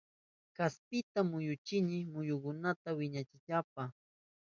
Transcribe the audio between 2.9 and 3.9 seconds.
wichachinaynipa